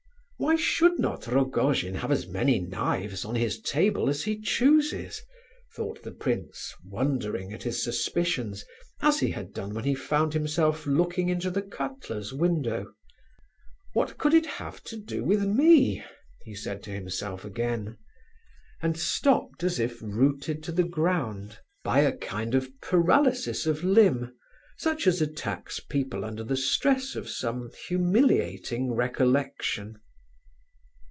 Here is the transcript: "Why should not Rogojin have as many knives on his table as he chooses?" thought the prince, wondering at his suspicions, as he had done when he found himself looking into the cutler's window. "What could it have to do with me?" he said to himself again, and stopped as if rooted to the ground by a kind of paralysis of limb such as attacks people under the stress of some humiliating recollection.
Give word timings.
"Why 0.41 0.55
should 0.55 0.97
not 0.97 1.27
Rogojin 1.27 1.93
have 1.93 2.11
as 2.11 2.25
many 2.25 2.57
knives 2.59 3.23
on 3.25 3.35
his 3.35 3.59
table 3.61 4.09
as 4.09 4.23
he 4.23 4.39
chooses?" 4.39 5.21
thought 5.75 6.01
the 6.01 6.11
prince, 6.11 6.73
wondering 6.83 7.53
at 7.53 7.61
his 7.61 7.83
suspicions, 7.83 8.65
as 9.03 9.19
he 9.19 9.29
had 9.29 9.53
done 9.53 9.75
when 9.75 9.83
he 9.83 9.93
found 9.93 10.33
himself 10.33 10.87
looking 10.87 11.29
into 11.29 11.51
the 11.51 11.61
cutler's 11.61 12.33
window. 12.33 12.91
"What 13.93 14.17
could 14.17 14.33
it 14.33 14.47
have 14.47 14.81
to 14.85 14.97
do 14.97 15.23
with 15.23 15.43
me?" 15.43 16.03
he 16.43 16.55
said 16.55 16.81
to 16.83 16.89
himself 16.89 17.45
again, 17.45 17.97
and 18.81 18.97
stopped 18.97 19.63
as 19.63 19.79
if 19.79 20.01
rooted 20.01 20.63
to 20.63 20.71
the 20.71 20.83
ground 20.83 21.59
by 21.83 21.99
a 21.99 22.17
kind 22.17 22.55
of 22.55 22.81
paralysis 22.81 23.67
of 23.67 23.83
limb 23.83 24.33
such 24.75 25.05
as 25.05 25.21
attacks 25.21 25.79
people 25.79 26.25
under 26.25 26.43
the 26.43 26.57
stress 26.57 27.15
of 27.15 27.29
some 27.29 27.69
humiliating 27.87 28.91
recollection. 28.93 29.99